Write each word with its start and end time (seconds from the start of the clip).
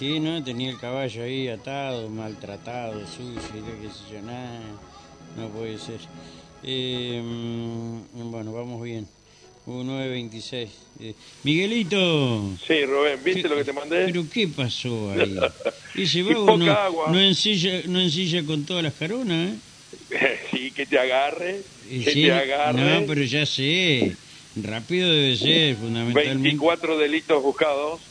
Sí, 0.00 0.18
no, 0.18 0.42
tenía 0.42 0.70
el 0.70 0.78
caballo 0.78 1.24
ahí 1.24 1.46
atado, 1.48 2.08
maltratado, 2.08 3.06
sucio, 3.06 3.52
qué 3.82 3.90
sé 3.90 4.10
yo, 4.10 4.22
nada, 4.22 4.58
no 5.36 5.50
puede 5.50 5.76
ser. 5.76 6.00
Eh, 6.62 7.20
mm, 7.22 8.30
bueno, 8.30 8.50
vamos 8.50 8.82
bien. 8.82 9.06
926. 9.66 10.70
Eh, 11.00 11.12
Miguelito. 11.44 12.56
Sí, 12.66 12.82
Rubén, 12.86 13.22
¿viste 13.22 13.42
¿Qué- 13.42 13.48
lo 13.50 13.56
que 13.56 13.64
te 13.64 13.72
mandé? 13.74 14.06
¿Pero 14.06 14.24
qué 14.32 14.48
pasó 14.48 15.10
ahí? 15.10 15.38
Ese 15.94 16.20
Y 16.30 16.32
vago 16.32 16.56
no, 16.56 16.72
agua. 16.72 17.12
no 17.12 17.20
ensilla, 17.20 17.82
no 17.86 18.00
ensilla 18.00 18.42
con 18.46 18.64
todas 18.64 18.82
las 18.82 18.94
caronas, 18.94 19.52
¿eh? 19.52 19.58
sí, 20.50 20.72
que 20.72 20.86
te 20.86 20.98
agarre, 20.98 21.64
Y 21.84 21.98
que 22.02 22.10
sí, 22.12 22.22
te 22.22 22.32
agarre. 22.32 23.00
No, 23.00 23.06
pero 23.06 23.22
ya 23.22 23.44
sé. 23.44 24.16
Rápido 24.56 25.10
debe 25.10 25.36
ser, 25.36 25.76
fundamentalmente. 25.76 26.42
24 26.42 26.96
delitos 26.96 27.42
buscados. 27.42 28.09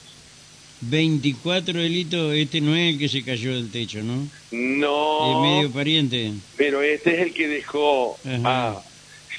24 0.81 1.79
delitos, 1.79 2.33
este 2.35 2.61
no 2.61 2.75
es 2.75 2.93
el 2.93 2.99
que 2.99 3.09
se 3.09 3.23
cayó 3.23 3.53
del 3.53 3.69
techo, 3.69 4.01
¿no? 4.01 4.27
No, 4.51 5.31
Es 5.45 5.51
medio 5.55 5.71
pariente. 5.71 6.31
pero 6.57 6.81
este 6.81 7.15
es 7.15 7.21
el 7.27 7.33
que 7.33 7.47
dejó 7.47 8.17
Ajá. 8.25 8.69
a 8.69 8.83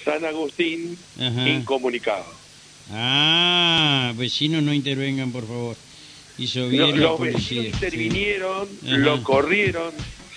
San 0.05 0.25
Agustín 0.25 0.99
Ajá. 1.19 1.49
incomunicado. 1.49 2.25
Ah, 2.93 4.13
vecinos 4.17 4.63
no 4.63 4.75
intervengan, 4.75 5.33
por 5.33 5.47
favor. 5.47 5.77
Hizo 6.39 6.69
bien 6.69 6.91
la 6.93 6.97
los 7.09 7.19
policía. 7.19 7.63
vecinos 7.63 7.75
intervinieron, 7.83 8.69
lo 8.83 9.23
corrieron, 9.23 9.93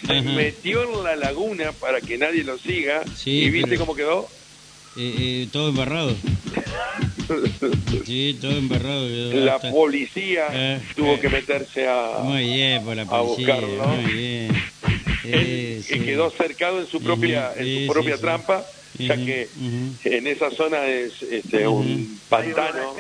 se 0.05 0.13
Ajá. 0.20 0.31
metió 0.31 0.83
en 0.97 1.03
la 1.03 1.16
laguna 1.16 1.72
para 1.73 1.99
que 2.02 2.17
nadie 2.17 2.44
lo 2.44 2.58
siga. 2.58 3.03
Sí, 3.16 3.31
¿Y 3.44 3.49
viste 3.49 3.70
pero- 3.72 3.80
cómo 3.81 3.95
quedó? 3.95 4.27
Eh, 4.95 5.16
eh, 5.17 5.47
todo 5.52 5.70
embarrado. 5.70 6.16
Sí, 8.05 8.37
todo 8.41 8.57
embarrado. 8.57 9.07
quedó 9.07 9.33
La 9.45 9.55
hasta- 9.55 9.71
policía 9.71 10.47
Eh, 10.51 10.81
tuvo 10.95 11.13
eh. 11.15 11.19
que 11.19 11.29
meterse 11.29 11.87
a... 11.87 12.19
Muy 12.23 12.43
bien, 12.43 12.83
por 12.83 12.95
la 12.95 13.03
a 13.03 13.05
policía. 13.05 13.55
buscarlo. 13.55 13.87
Muy 13.87 14.13
bien. 14.13 14.51
Él, 15.25 15.77
sí. 15.81 15.93
que 15.99 16.05
quedó 16.05 16.31
cercado 16.31 16.81
en 16.81 16.88
su 16.88 16.99
propia 17.02 17.53
en 17.55 17.63
sí, 17.65 17.85
su 17.88 17.93
propia 17.93 18.11
sí, 18.15 18.17
sí. 18.17 18.21
trampa 18.21 18.65
ya 18.95 19.15
que 19.15 19.52
en 20.03 20.27
esa 20.27 20.52
zona 20.52 20.85
es 20.85 21.13
este, 21.31 21.65
un 21.67 22.21
pantano 22.27 22.93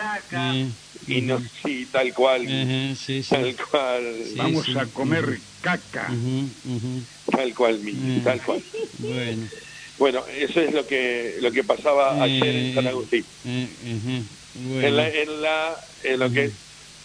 y 1.05 1.21
no 1.21 1.37
sí 1.63 1.85
tal 1.91 2.13
cual 2.13 2.47
ajá, 2.47 2.95
sí, 2.95 3.21
sí. 3.23 3.29
tal 3.29 3.55
cual 3.69 4.23
Sí, 4.25 4.35
Vamos 4.37 4.65
sí. 4.65 4.73
a 4.77 4.85
comer 4.87 5.41
caca. 5.61 6.07
Tal 7.29 7.53
cual 7.53 7.79
mi- 7.81 8.21
tal 8.23 8.41
cual 8.43 8.63
Bueno. 8.99 9.47
Bueno 9.97 10.23
eso 10.35 10.59
es 10.59 10.73
lo 10.73 10.85
que 10.87 11.35
lo 11.41 11.51
que 11.51 11.63
pasaba 11.63 12.21
ayer 12.23 12.55
en 12.55 12.75
San 12.75 12.87
Agustín 12.87 13.23
eh. 13.45 13.67
Bueno. 14.67 14.87
en 14.87 14.95
la 14.97 15.09
en 15.09 15.41
la 15.41 15.75
en 16.03 16.19
lo 16.19 16.31
que 16.31 16.51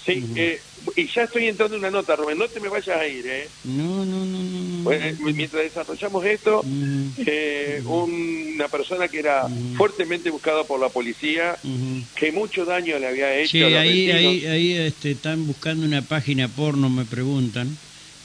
sí 0.05 0.25
eh, 0.37 0.61
y 0.97 1.07
ya 1.07 1.23
estoy 1.25 1.49
entrando 1.49 1.77
en 1.77 1.81
una 1.81 1.91
nota 1.91 2.17
Rubén 2.17 2.39
no 2.39 2.49
te 2.49 2.61
me 2.61 2.69
vayas 2.69 2.97
a 3.01 3.07
ir 3.07 3.27
eh 3.27 3.49
No, 3.65 4.05
no, 4.05 4.25
no, 4.25 4.39
no. 4.43 4.85
Bueno, 4.85 5.05
eh, 5.05 5.17
mientras 5.21 5.65
desarrollamos 5.65 6.25
esto 6.25 6.65
eh, 7.19 7.83
una 7.85 8.69
persona 8.69 9.09
que 9.09 9.19
era 9.19 9.47
fuertemente 9.77 10.31
buscada 10.31 10.65
por 10.65 10.81
la 10.81 10.89
policía 10.89 11.57
que 12.17 12.33
mucho 12.33 12.65
daño 12.65 12.99
le 12.99 13.07
había 13.07 13.37
hecho 13.37 13.51
Sí, 13.51 13.63
a 13.63 13.69
los 13.71 13.79
ahí, 13.81 14.11
ahí, 14.11 14.47
ahí 14.47 14.73
este, 14.73 15.13
están 15.13 15.47
buscando 15.47 15.85
una 15.85 16.03
página 16.03 16.49
porno, 16.49 16.89
me 16.91 17.05
preguntan. 17.05 17.77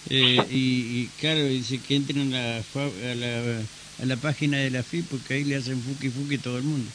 Y, 0.10 0.40
y 0.52 1.10
claro, 1.20 1.46
dice 1.46 1.80
que 1.80 1.96
entren 1.96 2.34
a 2.34 2.38
la, 2.38 2.58
a, 2.58 3.16
la, 3.16 3.62
a 3.98 4.06
la 4.06 4.20
página 4.20 4.58
de 4.60 4.72
la 4.72 4.80
FI 4.82 5.04
porque 5.04 5.34
ahí 5.36 5.44
le 5.46 5.56
hacen 5.56 5.82
fuki 5.84 6.10
fuki 6.12 6.38
todo 6.40 6.58
el 6.58 6.64
mundo. 6.64 6.94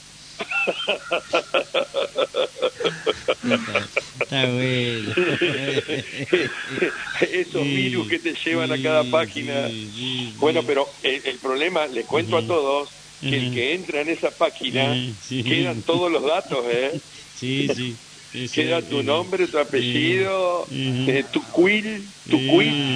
está, 3.43 3.91
está 4.15 4.53
bueno. 4.53 5.15
Esos 7.21 7.65
Sí, 7.65 7.73
virus 7.73 8.09
que 8.09 8.19
te 8.21 8.35
llevan 8.45 8.73
a 8.73 8.81
cada 8.81 9.11
página. 9.11 9.69
sí, 9.91 10.35
Bueno, 10.39 10.65
pero 10.67 10.89
el, 11.03 11.27
el 11.27 11.41
problema, 11.41 11.87
les 11.89 12.07
cuento 12.07 12.37
a 12.39 12.47
todos, 12.47 12.91
que 13.27 13.39
el 13.39 13.51
que 13.51 13.75
entra 13.75 14.01
en 14.03 14.11
esa 14.11 14.33
página, 14.33 14.99
quedan 15.45 15.85
todos 15.85 16.11
los 16.11 16.25
datos, 16.25 16.65
¿eh? 16.71 17.01
Sí, 17.33 17.69
sí. 17.69 18.01
Queda 18.51 18.89
tu 18.89 19.03
nombre, 19.03 19.49
tu 19.49 19.59
apellido, 19.59 20.71
eh, 21.07 21.25
tu 21.33 21.51
quill, 21.53 22.15
tu 22.29 22.47
quill. 22.47 22.87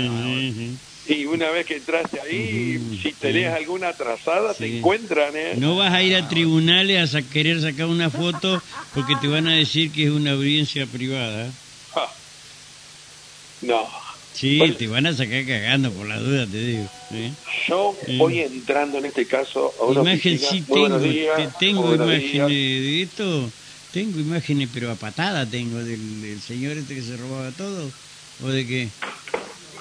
Una 1.32 1.50
vez 1.50 1.66
que 1.66 1.76
entraste 1.76 2.20
ahí, 2.20 2.78
si 3.03 3.12
tenés 3.15 3.48
sí. 3.50 3.56
alguna 3.56 3.88
atrasada, 3.88 4.54
te 4.54 4.78
encuentran, 4.78 5.37
¿eh? 5.37 5.54
No 5.56 5.76
vas 5.76 5.93
a 5.93 6.03
ir 6.03 6.15
a 6.16 6.28
tribunales 6.28 6.98
a 7.00 7.06
sa- 7.06 7.28
querer 7.28 7.60
sacar 7.60 7.87
una 7.87 8.10
foto 8.10 8.62
porque 8.94 9.15
te 9.20 9.28
van 9.28 9.48
a 9.48 9.54
decir 9.56 9.91
que 9.92 10.04
es 10.04 10.10
una 10.10 10.32
audiencia 10.32 10.87
privada. 10.87 11.53
No. 13.60 13.88
Sí, 14.32 14.59
Bueno. 14.59 14.75
te 14.76 14.87
van 14.88 15.06
a 15.06 15.12
sacar 15.12 15.47
cagando 15.47 15.92
por 15.92 16.09
la 16.09 16.19
duda, 16.19 16.47
te 16.47 16.59
digo. 16.59 16.88
¿eh? 17.12 17.32
Yo 17.69 17.94
voy 18.19 18.41
entrando 18.41 18.98
en 18.98 19.04
este 19.06 19.26
caso 19.26 19.72
a 19.81 19.84
una 19.87 20.00
Imagen, 20.00 20.34
oficina. 20.34 20.50
sí 20.50 20.62
tengo, 20.62 20.81
buenos 20.81 21.03
días, 21.03 21.37
te- 21.59 21.66
tengo 21.66 21.94
imágenes 21.94 22.31
días. 22.32 22.48
de 22.48 23.03
esto, 23.03 23.53
tengo 23.92 24.19
imágenes 24.19 24.69
pero 24.72 24.91
a 24.91 24.97
patada 24.97 25.48
tengo 25.48 25.78
del, 25.78 26.22
del 26.22 26.41
señor 26.41 26.78
este 26.78 26.94
que 26.94 27.03
se 27.03 27.16
robaba 27.16 27.50
todo, 27.53 27.91
o 28.42 28.48
de 28.48 28.66
qué. 28.66 28.88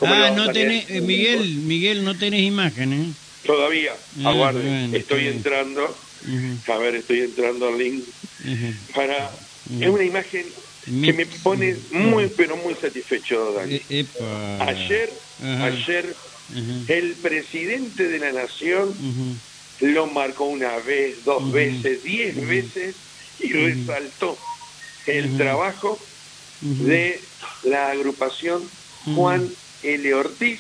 ¿Cómo 0.02 0.16
le 0.16 0.26
Ah, 0.26 0.32
no 0.32 0.52
tenés, 0.52 0.90
eh, 0.90 1.00
Miguel, 1.00 1.58
Miguel, 1.58 2.04
no 2.04 2.18
tenés 2.18 2.42
imágenes. 2.42 3.16
Todavía, 3.46 3.94
Ah, 4.24 4.30
aguarde, 4.32 4.62
bueno, 4.64 4.98
estoy 4.98 5.28
entrando. 5.28 5.96
A 6.68 6.78
ver, 6.78 6.96
estoy 6.96 7.20
entrando 7.22 7.68
al 7.68 7.78
link 7.78 8.04
para... 8.96 9.30
Es 9.80 9.88
una 9.90 10.04
imagen 10.04 10.48
que 10.86 11.14
me 11.14 11.28
pone 11.28 11.76
muy, 11.92 12.30
pero 12.36 12.58
muy 12.58 12.74
satisfecho, 12.74 13.54
Dani. 13.54 13.76
Eh, 13.76 13.84
epa. 13.90 14.66
Ayer, 14.66 15.14
ayer, 15.40 16.16
el 16.88 17.14
presidente 17.22 18.08
de 18.08 18.18
la 18.18 18.32
nación 18.32 18.96
lo 19.82 20.08
marcó 20.08 20.46
una 20.46 20.78
vez, 20.80 21.24
dos 21.24 21.52
veces, 21.52 22.02
diez 22.04 22.36
veces 22.48 22.96
y 23.40 23.54
resaltó 23.54 24.36
el 25.06 25.38
trabajo 25.38 26.00
de 26.62 27.22
la 27.66 27.92
agrupación. 27.92 28.64
Juan 29.16 29.48
L. 29.84 30.14
Ortiz, 30.14 30.60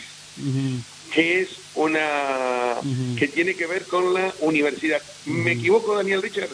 que 1.13 1.41
es 1.41 1.49
una 1.75 2.75
que 3.17 3.27
tiene 3.27 3.55
que 3.55 3.67
ver 3.67 3.85
con 3.85 4.13
la 4.13 4.33
universidad. 4.39 5.01
¿Me 5.25 5.53
equivoco, 5.53 5.95
Daniel 5.95 6.21
Richard? 6.21 6.49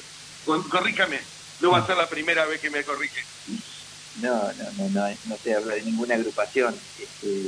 Corríjame. 0.45 1.19
No 1.59 1.71
va 1.71 1.79
a 1.79 1.87
ser 1.87 1.97
la 1.97 2.07
primera 2.07 2.45
vez 2.45 2.61
que 2.61 2.69
me 2.69 2.83
corrige. 2.83 3.21
No, 4.21 4.33
no, 4.33 4.71
no, 4.77 4.89
no, 4.89 5.15
no 5.25 5.37
se 5.43 5.53
habla 5.53 5.75
de 5.75 5.83
ninguna 5.83 6.15
agrupación. 6.15 6.75
Este, 6.99 7.43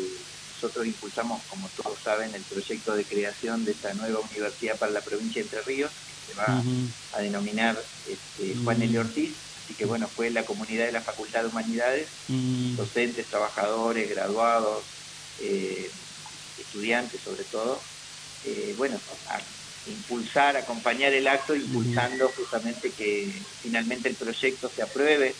nosotros 0.55 0.85
impulsamos, 0.85 1.41
como 1.49 1.69
todos 1.69 1.97
saben, 2.03 2.33
el 2.33 2.41
proyecto 2.43 2.95
de 2.95 3.05
creación 3.05 3.65
de 3.65 3.71
esta 3.71 3.93
nueva 3.93 4.19
universidad 4.19 4.77
para 4.77 4.91
la 4.91 5.01
provincia 5.01 5.41
de 5.41 5.47
Entre 5.47 5.61
Ríos, 5.61 5.91
que 5.91 6.33
se 6.33 6.39
va 6.39 6.63
a 7.13 7.21
denominar 7.21 7.81
este, 8.07 8.55
Juan. 8.63 8.81
L. 8.81 8.99
Ortiz. 8.99 9.31
Así 9.63 9.75
que 9.75 9.85
bueno, 9.85 10.07
fue 10.07 10.31
la 10.31 10.43
comunidad 10.43 10.87
de 10.87 10.91
la 10.91 11.01
Facultad 11.01 11.43
de 11.43 11.49
Humanidades, 11.49 12.07
docentes, 12.75 13.27
trabajadores, 13.27 14.09
graduados, 14.09 14.83
eh, 15.39 15.91
estudiantes 16.57 17.21
sobre 17.21 17.45
todo, 17.45 17.83
eh, 18.43 18.73
bueno, 18.75 19.01
a 19.27 19.37
impulsar, 19.85 20.55
acompañar 20.57 21.13
el 21.13 21.27
acto, 21.27 21.55
impulsando 21.55 22.29
justamente 22.33 22.93
que 22.93 23.41
finalmente 23.61 24.09
el 24.09 24.15
proyecto 24.17 24.69
se 24.75 24.81
apruebe 24.81 25.37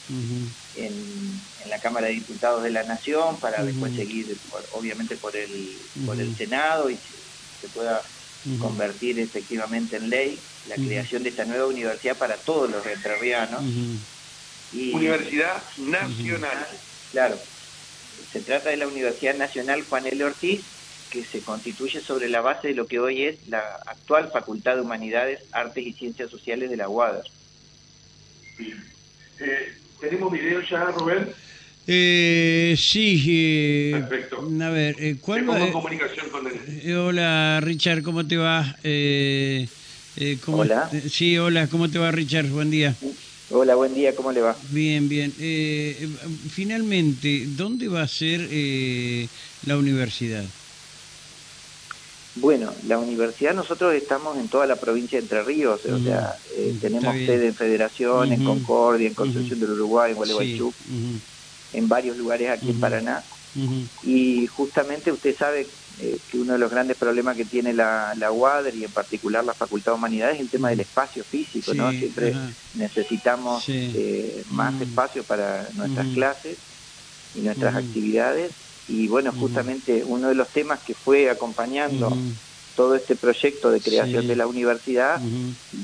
en, 0.73 1.41
en 1.59 1.69
la 1.69 1.79
Cámara 1.79 2.07
de 2.07 2.13
Diputados 2.13 2.63
de 2.63 2.71
la 2.71 2.83
Nación 2.83 3.39
para 3.39 3.63
después 3.63 3.95
seguir, 3.95 4.39
por- 4.49 4.67
obviamente, 4.71 5.17
por 5.17 5.35
el, 5.35 5.81
por 6.05 6.19
el 6.19 6.35
Senado 6.38 6.89
y 6.89 6.99
se 7.61 7.69
pueda 7.69 8.03
Ujú. 8.45 8.57
convertir 8.59 9.19
efectivamente 9.19 9.97
en 9.97 10.09
ley 10.09 10.43
la 10.65 10.75
creación 10.75 11.23
de 11.23 11.29
esta 11.29 11.45
nueva 11.45 11.67
universidad 11.67 12.17
para 12.17 12.41
todos 12.43 12.69
los 12.69 12.85
entrerrianos. 12.85 13.65
Y, 14.71 14.93
Universidad 14.95 15.65
Nacional. 15.77 16.81
Claro, 17.11 17.43
se 18.31 18.41
trata 18.41 18.69
de 18.69 18.78
la 18.78 18.88
Universidad 18.88 19.35
Nacional 19.35 19.86
Juan 19.86 20.06
L. 20.07 20.24
Ortiz, 20.24 20.66
que 21.10 21.25
se 21.31 21.42
constituye 21.42 22.01
sobre 22.01 22.30
la 22.30 22.42
base 22.42 22.69
de 22.69 22.74
lo 22.75 22.88
que 22.88 23.00
hoy 23.00 23.24
es 23.25 23.48
la 23.48 23.63
actual 23.86 24.31
Facultad 24.31 24.75
de 24.75 24.81
Humanidades, 24.81 25.39
Artes 25.51 25.86
y 25.86 25.94
Ciencias 25.94 26.30
Sociales 26.30 26.69
de 26.69 26.77
la 26.77 26.88
UADER. 26.89 27.24
Eh, 29.39 29.77
¿Tenemos 30.00 30.31
video 30.31 30.62
ya, 30.62 30.86
Rubén? 30.86 31.33
Eh, 31.88 32.75
sí, 32.77 33.24
eh, 33.27 34.01
Perfecto. 34.01 34.48
a 34.62 34.69
ver, 34.69 34.95
eh, 35.00 35.15
¿cuál 35.19 35.50
va? 35.50 35.57
eh, 35.68 35.72
comunicación 35.72 36.30
con 36.30 36.45
él. 36.45 36.54
eh, 36.83 36.95
hola, 36.95 37.60
Richard, 37.63 38.04
¿cómo 38.04 38.27
te 38.27 38.38
va? 38.38 38.75
Eh, 38.83 39.68
eh, 40.15 40.39
¿cómo- 40.39 40.60
Hola. 40.60 40.89
eh, 40.94 41.10
sí, 41.10 41.38
hola, 41.38 41.68
¿cómo 41.69 41.89
te 41.89 41.98
va, 41.98 42.12
Richard? 42.12 42.48
Buen 42.50 42.69
día. 42.69 42.98
Hola, 43.51 43.75
buen 43.75 43.96
día, 43.96 44.16
¿cómo 44.16 44.31
le 44.31 44.42
va? 44.42 44.56
Bien, 44.72 45.10
bien. 45.10 45.34
Eh, 45.40 45.98
eh, 46.01 46.07
finalmente, 46.50 47.46
¿dónde 47.57 47.88
va 47.88 48.04
a 48.04 48.07
ser 48.07 48.42
eh, 48.51 49.28
la 49.66 49.78
universidad? 49.78 50.44
Bueno, 52.36 52.72
la 52.88 53.00
universidad 53.00 53.56
nosotros 53.56 53.96
estamos 53.96 54.38
en 54.38 54.48
toda 54.50 54.68
la 54.68 54.75
provincia 54.75 55.18
de 55.18 55.24
Entre 55.24 55.44
Ríos, 55.44 55.84
o 55.84 56.00
sea, 56.00 56.36
eh, 56.56 56.75
tenemos 56.80 57.16
sede 57.16 57.48
en 57.48 57.56
Federación, 57.56 58.31
en. 58.31 58.46
Concordia, 58.46 59.07
en 59.07 59.16
Concepción 59.16 59.60
del 59.60 59.72
Uruguay, 59.72 60.12
en 60.12 60.18
Gualeguaychú, 60.18 60.72
Sí, 60.72 61.19
en 61.74 61.90
varios 61.90 62.18
lugares 62.18 62.51
aquí 62.51 62.69
en. 62.69 62.80
Paraná. 62.80 63.24
y 64.04 64.46
justamente 64.46 65.12
usted 65.12 65.36
sabe 65.38 65.68
eh, 66.01 66.18
que 66.31 66.40
uno 66.40 66.54
de 66.54 66.60
los 66.60 66.72
grandes 66.72 66.98
problemas 66.98 67.36
que 67.36 67.46
tiene 67.46 67.74
la, 67.74 68.13
la 68.18 68.31
UADR 68.31 68.74
y 68.74 68.86
en 68.86 68.92
particular 68.92 69.44
la 69.44 69.54
Facultad 69.54 69.92
de 69.92 69.98
Humanidades 69.98 70.36
es 70.36 70.42
el 70.42 70.50
tema 70.50 70.69
del 70.69 70.80
espacio 70.80 71.24
físico, 71.24 71.74
¿no? 71.74 71.92
Siempre 71.92 72.34
necesitamos 72.75 73.66
eh, 73.68 74.44
más 74.51 74.74
mm. 74.74 74.84
espacio 74.84 75.24
para 75.24 75.68
nuestras 75.75 76.07
clases 76.13 76.57
y 77.36 77.40
nuestras 77.40 77.75
actividades. 77.75 78.51
Y 78.88 79.07
bueno, 79.07 79.31
justamente 79.31 80.04
uno 80.06 80.30
de 80.30 80.36
los 80.36 80.48
temas 80.48 80.80
que 80.80 80.94
fue 80.94 81.30
acompañando 81.30 82.16
todo 82.75 82.96
este 82.96 83.16
proyecto 83.16 83.69
de 83.69 83.81
creación 83.81 84.25
de 84.25 84.36
la 84.38 84.48
universidad 84.48 85.19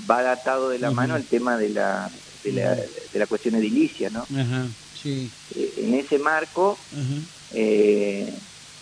va 0.10 0.24
datado 0.24 0.70
de 0.70 0.80
la 0.80 0.92
mano 0.92 1.18
el 1.18 1.26
tema 1.26 1.58
de 1.58 1.70
la, 1.70 2.10
de 2.44 2.54
la, 2.54 2.76
de 2.76 3.20
la 3.20 3.28
cuestión 3.28 3.56
edilicia, 3.56 4.10
¿no? 4.10 4.26
Eh, 5.06 5.30
en 5.78 5.94
ese 5.94 6.18
marco, 6.20 6.78
eh, 7.54 8.34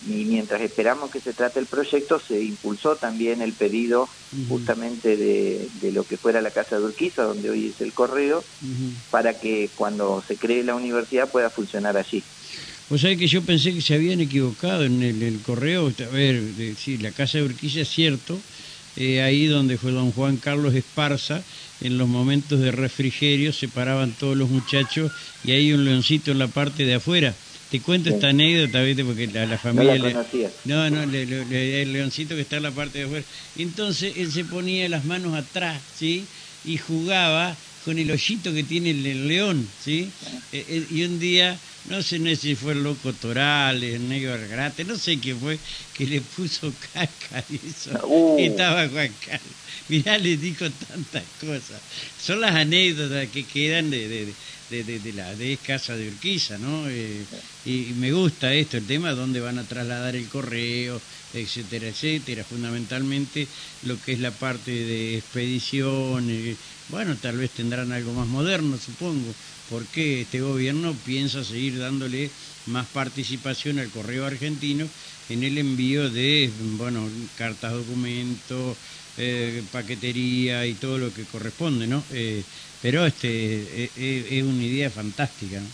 y 0.06 0.24
mientras 0.24 0.60
esperamos 0.60 1.10
que 1.10 1.20
se 1.20 1.32
trate 1.32 1.60
el 1.60 1.66
proyecto, 1.66 2.20
se 2.20 2.42
impulsó 2.42 2.96
también 2.96 3.40
el 3.42 3.52
pedido 3.52 4.08
justamente 4.48 5.16
de, 5.16 5.68
de, 5.80 5.92
lo 5.92 6.04
que 6.04 6.16
fuera 6.16 6.42
la 6.42 6.50
Casa 6.50 6.76
de 6.76 6.82
Urquiza, 6.82 7.22
donde 7.22 7.50
hoy 7.50 7.68
es 7.74 7.80
el 7.80 7.92
correo, 7.92 8.44
para 9.10 9.38
que 9.38 9.70
cuando 9.76 10.22
se 10.26 10.36
cree 10.36 10.64
la 10.64 10.74
universidad 10.74 11.30
pueda 11.30 11.50
funcionar 11.50 11.96
allí. 11.96 12.22
Vos 12.90 13.00
sabés 13.00 13.16
que 13.16 13.26
yo 13.26 13.42
pensé 13.42 13.72
que 13.72 13.80
se 13.80 13.94
habían 13.94 14.20
equivocado 14.20 14.84
en 14.84 15.02
el, 15.02 15.40
correo. 15.40 15.86
A 15.86 16.14
ver, 16.14 16.42
sí, 16.76 16.98
la 16.98 17.12
casa 17.12 17.38
de 17.38 17.44
Urquiza 17.44 17.80
es 17.80 17.88
cierto, 17.88 18.38
eh, 18.96 19.22
ahí 19.22 19.46
donde 19.46 19.78
fue 19.78 19.92
don 19.92 20.12
Juan 20.12 20.36
Carlos 20.36 20.74
Esparza, 20.74 21.42
en 21.80 21.98
los 21.98 22.08
momentos 22.08 22.60
de 22.60 22.72
refrigerio 22.72 23.52
se 23.52 23.68
paraban 23.68 24.12
todos 24.12 24.36
los 24.36 24.50
muchachos 24.50 25.10
y 25.44 25.52
hay 25.52 25.72
un 25.72 25.84
leoncito 25.84 26.30
en 26.30 26.38
la 26.38 26.48
parte 26.48 26.84
de 26.84 26.94
afuera. 26.94 27.34
Te 27.70 27.80
cuento 27.80 28.10
esta 28.10 28.28
anécdota, 28.28 28.82
¿viste? 28.82 29.04
Porque 29.04 29.26
la, 29.26 29.46
la 29.46 29.58
familia... 29.58 30.24
No, 30.64 30.90
no, 30.90 31.02
el 31.02 31.92
leoncito 31.92 32.34
que 32.34 32.42
está 32.42 32.58
en 32.58 32.64
la 32.64 32.70
parte 32.70 32.98
de 32.98 33.04
afuera. 33.04 33.24
Entonces 33.56 34.14
él 34.16 34.30
se 34.30 34.44
ponía 34.44 34.88
las 34.88 35.04
manos 35.04 35.34
atrás, 35.34 35.80
¿sí? 35.98 36.24
Y 36.64 36.76
jugaba 36.78 37.56
con 37.84 37.98
el 37.98 38.10
hoyito 38.10 38.52
que 38.54 38.62
tiene 38.62 38.90
el, 38.90 39.28
león, 39.28 39.68
¿sí? 39.82 40.08
Eh, 40.52 40.64
eh, 40.68 40.86
y 40.90 41.02
un 41.02 41.18
día 41.18 41.58
no 41.88 42.02
sé, 42.02 42.18
no 42.18 42.30
sé 42.30 42.36
si 42.36 42.54
fue 42.54 42.72
el 42.72 42.82
loco 42.82 43.12
Torales, 43.12 43.94
el 43.94 44.08
negro 44.08 44.32
Argrate, 44.32 44.84
no 44.84 44.96
sé 44.96 45.18
quién 45.18 45.38
fue, 45.38 45.58
que 45.92 46.06
le 46.06 46.20
puso 46.22 46.72
caca 46.94 47.44
y 47.50 47.56
eso. 47.56 48.06
Uh. 48.06 48.38
Y 48.38 48.44
estaba 48.44 48.88
Juan 48.88 49.12
Carlos. 49.24 49.52
Mirá, 49.88 50.16
le 50.16 50.36
dijo 50.38 50.64
tantas 50.70 51.24
cosas. 51.38 51.80
Son 52.18 52.40
las 52.40 52.54
anécdotas 52.54 53.28
que 53.28 53.44
quedan 53.44 53.90
de, 53.90 54.08
de, 54.08 54.32
de, 54.82 54.98
de, 54.98 55.12
la 55.12 55.34
de 55.34 55.56
Casa 55.58 55.96
de 55.96 56.08
Urquiza, 56.08 56.58
¿no? 56.58 56.88
Eh, 56.88 57.24
y, 57.64 57.92
me 57.98 58.12
gusta 58.12 58.52
esto, 58.52 58.76
el 58.76 58.86
tema, 58.86 59.12
dónde 59.12 59.40
van 59.40 59.58
a 59.58 59.64
trasladar 59.64 60.16
el 60.16 60.28
correo, 60.28 61.00
etcétera, 61.32 61.88
etcétera. 61.88 62.42
Fundamentalmente 62.44 63.46
lo 63.84 64.00
que 64.00 64.12
es 64.12 64.20
la 64.20 64.32
parte 64.32 64.70
de 64.70 65.18
expedición. 65.18 66.28
Eh, 66.30 66.56
bueno, 66.88 67.16
tal 67.16 67.36
vez 67.36 67.50
tendrán 67.50 67.92
algo 67.92 68.12
más 68.12 68.26
moderno, 68.26 68.76
supongo 68.78 69.32
porque 69.70 70.22
este 70.22 70.40
gobierno 70.40 70.94
piensa 71.04 71.42
seguir 71.44 71.78
dándole 71.78 72.30
más 72.66 72.86
participación 72.88 73.78
al 73.78 73.90
correo 73.90 74.26
argentino 74.26 74.86
en 75.28 75.42
el 75.42 75.58
envío 75.58 76.10
de, 76.10 76.50
bueno, 76.76 77.08
cartas, 77.36 77.72
documentos, 77.72 78.76
eh, 79.18 79.62
paquetería 79.72 80.66
y 80.66 80.74
todo 80.74 80.98
lo 80.98 81.12
que 81.12 81.24
corresponde, 81.24 81.86
¿no? 81.86 82.02
Eh, 82.12 82.42
pero 82.82 83.06
este 83.06 83.28
eh, 83.84 84.26
es 84.30 84.42
una 84.42 84.62
idea 84.62 84.90
fantástica, 84.90 85.60
¿no? 85.60 85.66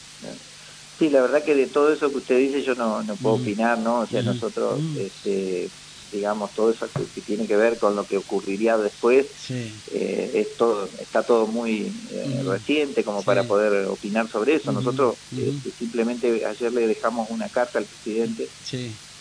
Sí, 0.99 1.09
la 1.09 1.23
verdad 1.23 1.43
que 1.43 1.55
de 1.55 1.67
todo 1.67 1.93
eso 1.93 2.11
que 2.11 2.19
usted 2.19 2.39
dice 2.39 2.63
yo 2.63 2.75
no, 2.75 3.03
no 3.03 3.17
puedo 3.17 3.39
mm. 3.39 3.41
opinar, 3.41 3.79
¿no? 3.79 4.01
O 4.01 4.07
sea, 4.07 4.21
mm. 4.21 4.27
nosotros 4.27 4.81
mm. 4.81 4.99
este, 4.99 5.71
digamos, 6.13 6.51
todo 6.53 6.71
eso 6.71 6.89
que, 7.15 7.21
tiene 7.21 7.47
que 7.47 7.57
ver 7.57 7.79
con 7.79 7.97
lo 7.97 8.05
que 8.05 8.17
ocurriría 8.17 8.77
después, 8.77 9.27
eh, 9.49 10.31
es 10.35 10.57
todo, 10.57 10.89
está 11.01 11.23
todo 11.23 11.47
muy 11.47 11.93
eh, 12.11 12.43
reciente 12.45 13.05
como 13.05 13.23
para 13.23 13.45
poder 13.45 13.87
opinar 13.87 14.29
sobre 14.29 14.57
eso. 14.57 14.73
Nosotros 14.73 15.17
este, 15.33 15.71
simplemente 15.71 16.45
ayer 16.45 16.73
le 16.73 16.87
dejamos 16.87 17.31
una 17.31 17.49
carta 17.49 17.79
al 17.79 17.85
presidente, 17.85 18.49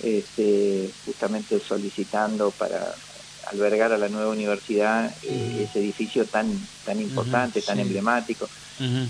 este, 0.01 0.89
justamente 1.06 1.60
solicitando 1.60 2.51
para 2.51 2.95
albergar 3.48 3.92
a 3.94 3.98
la 3.98 4.10
nueva 4.10 4.32
universidad 4.32 5.18
eh, 5.22 5.64
ese 5.64 5.80
edificio 5.80 6.28
tan 6.28 6.70
tan 6.84 7.00
importante, 7.00 7.62
tan 7.62 7.80
emblemático 7.80 8.50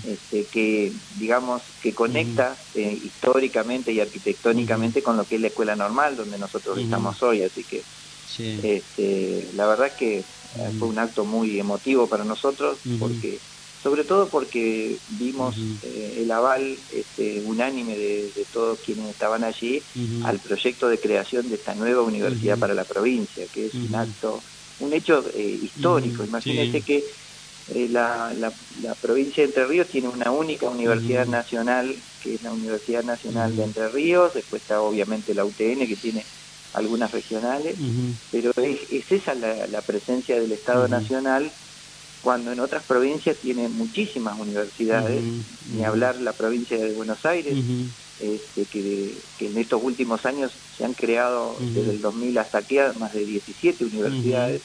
este, 0.02 0.48
que 0.48 0.94
digamos 1.08 1.62
que 1.80 1.94
conecta 1.94 2.58
eh, 2.72 2.92
históricamente 3.02 3.92
y 3.92 4.00
arquitectónicamente 4.00 5.02
con 5.02 5.16
lo 5.16 5.26
que 5.26 5.36
es 5.36 5.40
la 5.40 5.48
escuela 5.48 5.76
normal 5.76 6.16
donde 6.16 6.38
nosotros 6.38 6.80
estamos 6.80 7.22
hoy, 7.22 7.42
así 7.42 7.64
que 7.64 7.86
este, 8.56 9.50
la 9.54 9.66
verdad 9.66 9.94
que 9.96 10.18
eh, 10.54 10.72
fue 10.78 10.88
un 10.88 10.98
acto 10.98 11.24
muy 11.24 11.58
emotivo 11.58 12.08
para 12.08 12.24
nosotros 12.24 12.80
porque 12.98 13.42
sobre 13.82 14.04
todo 14.04 14.28
porque 14.28 14.96
vimos 15.10 15.56
eh, 15.82 16.18
el 16.22 16.30
aval 16.30 16.76
este, 16.92 17.42
unánime 17.46 17.96
de, 17.96 18.30
todos 18.52 18.78
quienes 18.80 19.08
estaban 19.08 19.44
allí 19.44 19.82
al 20.24 20.38
proyecto 20.38 20.88
de 20.88 20.98
creación 20.98 21.48
de 21.48 21.54
esta 21.54 21.74
nueva 21.74 22.02
universidad 22.02 22.58
para 22.58 22.74
la 22.74 22.84
provincia, 22.84 23.46
que 23.52 23.66
es 23.66 23.74
un 23.74 23.94
acto, 23.94 24.42
un 24.80 24.92
hecho 24.92 25.24
histórico. 25.36 26.24
Imagínense 26.24 26.80
que 26.82 27.04
eh, 27.74 27.88
la, 27.88 28.32
la, 28.34 28.94
provincia 28.96 29.42
de 29.42 29.48
Entre 29.48 29.64
Ríos 29.64 29.86
tiene 29.86 30.08
una 30.08 30.32
única 30.32 30.68
universidad 30.68 31.26
nacional, 31.26 31.94
que 32.22 32.34
es 32.34 32.42
la 32.42 32.52
Universidad 32.52 33.04
Nacional 33.04 33.54
de 33.54 33.62
Entre 33.62 33.88
Ríos, 33.88 34.34
después 34.34 34.62
está 34.62 34.80
obviamente 34.80 35.34
la 35.34 35.44
UTN, 35.44 35.86
que 35.86 35.96
tiene 36.00 36.24
algunas 36.74 37.12
regionales, 37.12 37.76
pero 38.32 38.52
es, 38.56 39.10
esa 39.10 39.34
la, 39.34 39.82
presencia 39.82 40.40
del 40.40 40.50
Estado 40.50 40.88
Nacional 40.88 41.50
cuando 42.22 42.52
en 42.52 42.60
otras 42.60 42.84
provincias 42.84 43.36
tiene 43.38 43.68
muchísimas 43.68 44.38
universidades, 44.38 45.22
ni 45.74 45.84
hablar 45.84 46.20
la 46.20 46.32
provincia 46.32 46.76
de 46.76 46.92
Buenos 46.92 47.24
Aires, 47.24 47.56
este, 48.20 48.64
que, 48.66 49.14
que, 49.38 49.46
en 49.46 49.56
estos 49.56 49.82
últimos 49.82 50.26
años 50.26 50.52
se 50.76 50.84
han 50.84 50.92
creado 50.92 51.56
desde 51.60 51.92
el 51.92 52.00
2000 52.02 52.38
hasta 52.38 52.58
aquí 52.58 52.76
más 52.98 53.14
de 53.14 53.24
17 53.24 53.84
universidades. 53.84 54.62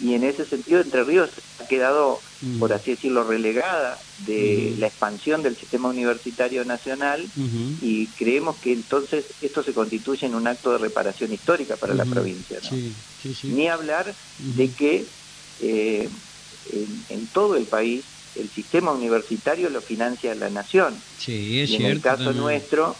Y 0.00 0.14
en 0.14 0.24
ese 0.24 0.44
sentido 0.44 0.80
Entre 0.80 1.04
Ríos 1.04 1.30
ha 1.60 1.66
quedado, 1.66 2.20
por 2.58 2.72
así 2.72 2.92
decirlo, 2.92 3.22
relegada 3.22 3.98
de 4.26 4.74
la 4.78 4.88
expansión 4.88 5.42
del 5.42 5.56
sistema 5.56 5.88
universitario 5.88 6.64
nacional 6.64 7.28
y 7.80 8.06
creemos 8.18 8.56
que 8.56 8.72
entonces 8.72 9.24
esto 9.40 9.62
se 9.62 9.72
constituye 9.72 10.26
en 10.26 10.34
un 10.34 10.46
acto 10.46 10.72
de 10.72 10.78
reparación 10.78 11.32
histórica 11.32 11.76
para 11.76 11.94
la 11.94 12.04
provincia. 12.04 12.58
Ni 13.44 13.68
hablar 13.68 14.14
de 14.38 14.70
que 14.70 15.06
eh, 15.62 16.08
en, 17.08 17.26
todo 17.28 17.56
el 17.56 17.64
país 17.64 18.04
el 18.36 18.48
sistema 18.48 18.92
universitario 18.92 19.70
lo 19.70 19.80
financia 19.80 20.34
la 20.34 20.50
nación. 20.50 21.00
y 21.26 21.60
en 21.76 21.86
el 21.86 22.00
caso 22.00 22.32
nuestro, 22.32 22.96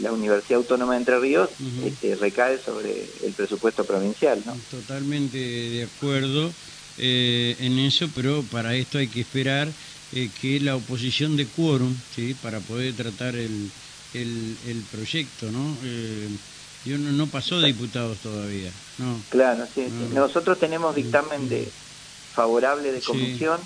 la 0.00 0.12
Universidad 0.12 0.58
Autónoma 0.58 0.94
de 0.94 0.98
Entre 0.98 1.18
Ríos 1.18 1.50
este, 1.84 2.16
recae 2.16 2.58
sobre 2.58 3.06
el 3.24 3.32
presupuesto 3.32 3.84
provincial. 3.84 4.42
¿no? 4.44 4.56
Totalmente 4.70 5.38
de 5.38 5.84
acuerdo 5.84 6.52
eh, 6.98 7.56
en 7.60 7.78
eso, 7.78 8.08
pero 8.14 8.42
para 8.50 8.74
esto 8.74 8.98
hay 8.98 9.08
que 9.08 9.20
esperar 9.20 9.68
eh, 10.12 10.28
que 10.40 10.60
la 10.60 10.76
oposición 10.76 11.36
de 11.36 11.46
quórum, 11.46 11.96
¿sí? 12.14 12.34
para 12.42 12.60
poder 12.60 12.94
tratar 12.94 13.36
el, 13.36 13.70
el, 14.14 14.82
proyecto, 14.90 15.50
¿no? 15.50 15.76
Eh, 16.84 16.88
yo 16.88 16.98
no, 16.98 17.26
pasó 17.26 17.60
de 17.60 17.68
diputados 17.68 18.18
todavía, 18.18 18.70
¿no? 18.98 19.20
Claro, 19.28 19.66
sí, 19.74 19.86
Nosotros 20.14 20.58
tenemos 20.58 20.94
dictamen 20.94 21.48
de 21.48 21.68
favorable 22.34 22.92
de 22.92 23.00
comisión, 23.00 23.60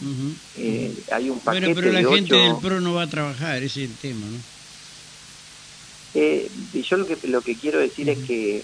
hay 1.13 1.31
un 1.31 1.39
paquete 1.41 1.67
Bueno, 1.67 1.81
pero 1.81 1.93
la 1.93 2.17
gente 2.17 2.37
del 2.37 2.57
PRO 2.57 2.81
no 2.81 2.95
va 2.95 3.03
a 3.03 3.11
trabajar, 3.11 3.63
ese 3.63 3.85
es 3.85 3.91
el 3.91 3.97
tema, 3.97 4.27
¿no? 4.27 4.39
Eh, 6.15 6.49
yo 6.73 6.97
lo 6.97 7.07
que, 7.07 7.19
lo 7.27 7.43
que 7.43 7.57
quiero 7.57 7.81
decir 7.81 8.09
es 8.09 8.19
que 8.19 8.63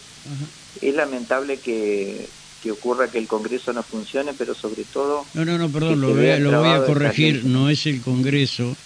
es 0.81 0.95
lamentable 0.95 1.59
que, 1.59 2.29
que, 2.63 2.71
ocurra 2.71 3.11
que 3.11 3.19
el 3.19 3.27
Congreso 3.27 3.73
no 3.73 3.83
funcione, 3.83 4.33
pero 4.35 4.55
sobre 4.55 4.85
todo... 4.85 5.27
No, 5.35 5.45
no, 5.45 5.59
no, 5.59 5.69
perdón, 5.69 6.01
lo 6.01 6.15
voy, 6.15 6.39
lo 6.39 6.61
voy 6.61 6.71
a 6.71 6.85
corregir, 6.85 7.45
no 7.45 7.69
es 7.69 7.87
el 7.87 8.01
Congreso, 8.03 8.77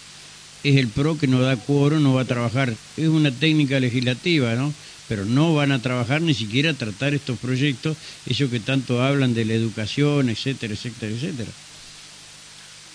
es 0.62 0.76
el 0.76 0.88
PRO 0.88 1.18
que 1.18 1.26
no 1.26 1.40
da 1.40 1.56
quórum, 1.56 2.02
no 2.02 2.14
va 2.14 2.23
a 2.23 2.26
trabajar. 2.26 2.73
Es 2.97 3.09
una 3.09 3.30
técnica 3.30 3.78
legislativa, 3.78 4.54
¿no? 4.54 4.73
Pero 5.09 5.25
no 5.25 5.55
van 5.55 5.73
a 5.73 5.83
trabajar 5.83 6.23
ni 6.23 6.35
siquiera 6.35 6.71
a 6.71 6.79
tratar 6.79 7.15
estos 7.15 7.39
proyectos, 7.39 7.97
ellos 8.25 8.51
que 8.51 8.61
tanto 8.61 9.03
hablan 9.03 9.35
de 9.35 9.45
la 9.45 9.55
educación, 9.55 10.29
etcétera, 10.31 10.75
etcétera, 10.75 11.13
etcétera. 11.13 11.53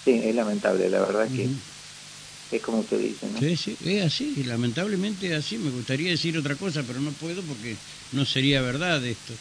Sí, 0.05 0.19
es 0.23 0.35
lamentable, 0.35 0.89
la 0.89 0.99
verdad 1.01 1.29
que 1.31 1.49
es 2.51 2.61
como 2.63 2.79
usted 2.79 2.97
dice, 2.97 3.27
¿no? 3.27 3.37
Sí, 3.37 3.55
sí, 3.55 3.77
es 3.79 4.03
así, 4.03 4.43
lamentablemente 4.43 5.27
es 5.27 5.33
así. 5.33 5.59
Me 5.59 5.69
gustaría 5.69 6.09
decir 6.09 6.35
otra 6.37 6.55
cosa, 6.55 6.83
pero 6.83 6.99
no 6.99 7.13
puedo 7.13 7.43
porque 7.43 7.77
no 8.11 8.25
sería 8.25 8.61
verdad 8.61 9.05
esto. 9.05 9.35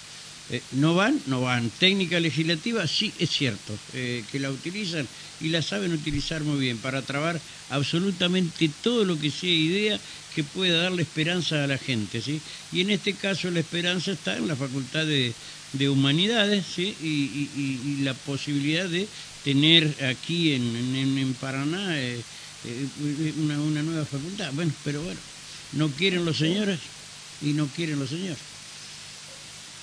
Eh, 0.50 0.62
no 0.70 0.94
van, 0.94 1.22
no 1.26 1.42
van. 1.42 1.70
Técnica 1.70 2.20
legislativa, 2.20 2.86
sí, 2.86 3.14
es 3.18 3.30
cierto, 3.30 3.80
eh, 3.92 4.24
que 4.30 4.38
la 4.38 4.50
utilizan 4.50 5.08
y 5.38 5.48
la 5.50 5.60
saben 5.60 5.92
utilizar 5.92 6.42
muy 6.42 6.58
bien 6.58 6.80
para 6.80 7.04
trabar 7.04 7.42
absolutamente 7.68 8.68
todo 8.68 9.04
lo 9.04 9.18
que 9.18 9.30
sea 9.30 9.50
idea 9.54 10.00
que 10.38 10.44
pueda 10.44 10.82
darle 10.84 11.02
esperanza 11.02 11.64
a 11.64 11.66
la 11.66 11.78
gente, 11.78 12.22
¿sí? 12.22 12.40
Y 12.70 12.82
en 12.82 12.90
este 12.90 13.14
caso 13.14 13.50
la 13.50 13.58
esperanza 13.58 14.12
está 14.12 14.36
en 14.36 14.46
la 14.46 14.54
Facultad 14.54 15.04
de, 15.04 15.32
de 15.72 15.88
Humanidades, 15.88 16.64
¿sí? 16.76 16.94
Y, 17.02 17.50
y, 17.56 17.80
y, 17.84 18.04
la 18.04 18.14
posibilidad 18.14 18.88
de 18.88 19.08
tener 19.42 19.82
aquí 20.04 20.52
en, 20.52 20.62
en, 20.94 21.18
en 21.18 21.34
Paraná 21.34 21.98
eh, 21.98 22.20
eh, 22.66 23.32
una, 23.42 23.58
una 23.60 23.82
nueva 23.82 24.04
facultad. 24.04 24.52
Bueno, 24.52 24.70
pero 24.84 25.02
bueno, 25.02 25.18
no 25.72 25.88
quieren 25.88 26.24
los 26.24 26.38
señores 26.38 26.78
y 27.42 27.46
no 27.54 27.66
quieren 27.74 27.98
los 27.98 28.10
señores. 28.10 28.38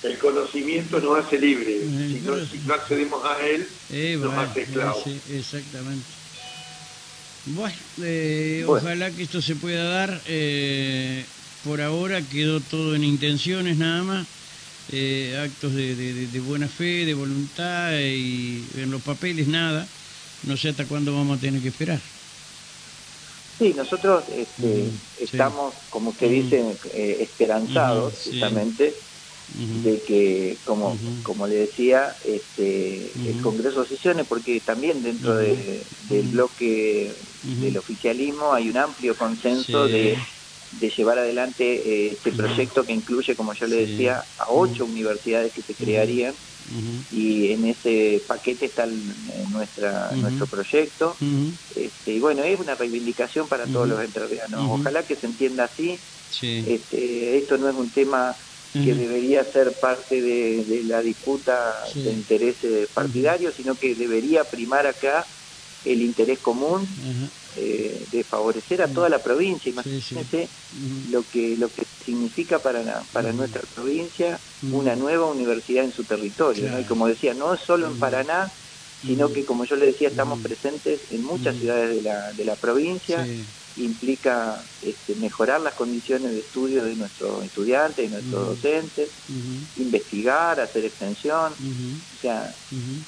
El 0.04 0.16
conocimiento 0.16 1.00
nos 1.00 1.18
hace 1.22 1.38
libre. 1.38 1.80
Si 1.82 2.22
no, 2.24 2.36
si 2.46 2.58
no 2.66 2.72
accedemos 2.74 3.22
a 3.26 3.46
él, 3.46 3.68
Eh, 3.90 4.16
nos 4.18 4.32
hace 4.32 4.62
esclavos. 4.62 5.04
sí, 5.04 5.20
exactamente. 5.34 6.06
Bueno, 7.48 7.76
eh, 8.02 8.64
Bueno. 8.64 8.66
ojalá 8.66 9.14
que 9.14 9.22
esto 9.22 9.40
se 9.40 9.54
pueda 9.56 9.84
dar. 9.84 10.22
eh, 10.26 11.32
por 11.60 11.80
ahora 11.80 12.28
quedó 12.28 12.64
todo 12.66 12.94
en 12.96 13.04
intenciones 13.04 13.76
nada 13.76 14.02
más. 14.04 14.28
eh, 14.88 15.36
actos 15.38 15.74
de, 15.74 15.96
de- 15.96 16.40
buena 16.40 16.68
fe, 16.68 17.04
de 17.06 17.14
voluntad 17.14 17.92
y 18.00 18.70
en 18.74 18.90
los 18.90 19.02
papeles 19.02 19.48
nada. 19.48 19.92
No 20.42 20.56
sé 20.58 20.70
hasta 20.70 20.88
cuándo 20.88 21.14
vamos 21.14 21.36
a 21.38 21.40
tener 21.40 21.62
que 21.62 21.68
esperar. 21.68 22.02
Sí, 23.58 23.72
nosotros 23.74 24.24
este, 24.28 24.92
Mm, 24.92 25.00
sí. 25.24 25.38
estamos, 25.38 25.74
como 25.88 26.10
usted 26.10 26.28
Mm. 26.28 26.30
dice, 26.30 26.78
eh, 26.92 27.22
esperanzados 27.22 28.14
sí. 28.14 28.22
justamente 28.22 28.96
De 29.48 30.02
que, 30.02 30.58
como, 30.64 30.98
como 31.22 31.46
le 31.46 31.54
decía, 31.56 32.16
este, 32.24 33.12
el. 33.30 33.40
Congreso 33.42 33.84
sesione, 33.84 34.24
porque 34.24 34.60
también 34.60 35.02
dentro 35.02 35.36
de- 35.36 35.86
del 36.00 36.28
bloque 36.28 37.16
del 37.42 37.78
oficialismo 37.78 38.52
hay 38.52 38.68
un 38.68 38.76
amplio 38.76 39.14
consenso 39.16 39.86
Sí. 39.86 39.92
de, 39.92 40.18
de 40.72 40.90
llevar 40.90 41.18
adelante 41.20 41.62
eh, 41.64 42.12
este 42.14 42.32
proyecto 42.32 42.84
que 42.84 42.92
incluye, 42.92 43.36
como 43.36 43.54
yo 43.54 43.66
le 43.66 43.86
decía, 43.86 44.24
a 44.36 44.46
ocho 44.48 44.84
universidades 44.84 45.52
que 45.52 45.62
se 45.62 45.74
crearían. 45.76 46.36
Y 47.08 47.52
en 47.52 47.66
ese 47.66 48.24
paquete 48.26 48.66
está 48.66 48.82
el- 48.84 49.10
eh, 49.32 49.44
nuestra, 49.48 50.10
nuestro 50.16 50.48
proyecto. 50.48 51.16
Este, 51.74 52.12
y 52.12 52.18
bueno, 52.18 52.42
es 52.42 52.58
una 52.58 52.74
reivindicación 52.74 53.48
para 53.48 53.66
todos 53.66 53.86
los 53.88 54.02
entrerrianos. 54.02 54.60
Ojalá 54.70 55.06
que 55.06 55.16
se 55.16 55.26
entienda 55.26 55.64
así. 55.66 56.00
Sí. 56.28 56.64
Este, 56.66 57.38
esto 57.38 57.56
no 57.58 57.68
es 57.68 57.74
un 57.76 57.92
tema 57.92 58.36
que 58.82 58.94
debería 58.94 59.44
ser 59.52 59.74
parte 59.80 60.20
de, 60.20 60.64
de 60.66 60.84
la 60.84 61.02
disputa 61.02 61.74
Sí. 61.92 62.02
de 62.04 62.12
intereses 62.12 62.88
partidarios, 62.94 63.54
sino 63.56 63.76
que 63.76 63.94
debería 63.94 64.44
primar 64.44 64.86
acá 64.86 65.26
el 65.84 66.02
interés 66.02 66.38
común 66.40 66.88
eh, 67.54 68.04
de 68.08 68.24
favorecer 68.24 68.82
a 68.82 68.92
toda 68.92 69.08
la 69.08 69.22
provincia. 69.22 69.72
Sí, 69.82 70.00
sí. 70.00 70.14
Imagínense 70.14 70.50
lo 71.10 71.24
que 71.24 71.56
lo 71.56 71.72
que 71.72 71.86
significa 72.04 72.60
para 72.62 72.82
la- 72.82 73.06
para 73.12 73.32
nuestra 73.32 73.62
provincia 73.74 74.40
una 74.62 74.96
nueva 74.96 75.26
universidad 75.26 75.84
en 75.84 75.92
su 75.92 76.04
territorio. 76.04 76.68
¿no? 76.70 76.80
Y 76.80 76.84
como 76.84 77.06
decía, 77.08 77.34
no 77.34 77.56
solo 77.56 77.90
en. 77.90 77.98
Paraná, 78.00 78.52
sino 79.00 79.32
que 79.32 79.44
como 79.44 79.64
yo 79.64 79.76
le 79.76 79.86
decía, 79.86 80.08
estamos 80.08 80.40
presentes 80.42 81.00
en 81.10 81.22
muchas 81.22 81.56
ciudades 81.56 81.94
de 81.96 82.02
la, 82.02 82.32
de 82.34 82.44
la 82.44 82.56
provincia. 82.56 83.26
Implica 83.76 84.66
este, 84.80 85.14
mejorar 85.14 85.60
las 85.60 85.74
condiciones 85.74 86.32
de 86.32 86.40
estudio 86.40 86.82
de 86.84 86.96
nuestros 86.96 87.44
estudiantes, 87.44 88.04
de 88.04 88.08
nuestros 88.10 88.46
docentes, 88.62 89.10
investigar, 89.76 90.60
hacer 90.60 90.84
extensión. 90.86 91.54
O 92.14 92.16
sea, 92.16 92.54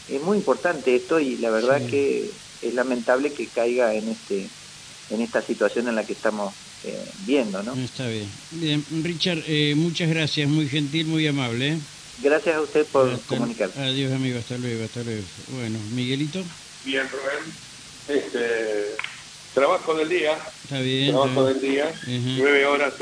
es 0.06 0.20
muy 0.20 0.36
importante 0.36 0.94
esto 0.94 1.18
y 1.18 1.36
la 1.38 1.50
verdad 1.50 1.80
Sí. 1.82 1.86
que 1.90 2.30
es 2.60 2.74
lamentable 2.74 3.32
que 3.32 3.48
caiga 3.50 3.94
en 3.94 4.08
este 4.10 4.50
en 5.10 5.22
esta 5.22 5.40
situación 5.46 5.88
en 5.88 5.94
la 5.94 6.04
que 6.04 6.12
estamos 6.12 6.54
eh, 6.82 7.12
viendo, 7.16 7.62
¿no? 7.62 7.72
Está 7.74 8.06
bien. 8.08 8.28
Bien, 8.50 8.84
Richard, 9.02 9.42
eh, 9.46 9.74
muchas 9.74 10.10
gracias, 10.10 10.46
muy 10.50 10.68
gentil, 10.68 11.06
muy 11.06 11.26
amable. 11.26 11.66
¿eh? 11.68 11.80
Gracias 12.18 12.56
a 12.56 12.60
usted 12.60 12.86
por 12.92 13.08
Hasta- 13.08 13.36
comunicarse. 13.36 13.80
Adiós, 13.80 14.12
amigo, 14.12 14.38
hasta 14.38 14.58
luego, 14.58 14.84
hasta 14.84 15.02
luego. 15.02 15.26
Bueno, 15.46 15.78
Miguelito, 15.80 16.44
Bien, 16.84 17.06
Rubén. 17.08 17.54
Este, 18.06 18.96
trabajo 19.58 19.94
del 19.94 20.08
día, 20.08 20.38
está 20.64 20.78
bien. 20.80 21.10
trabajo 21.12 21.44
está 21.44 21.44
del 21.46 21.60
día, 21.60 21.92
nueve 22.06 22.64
horas 22.66 22.94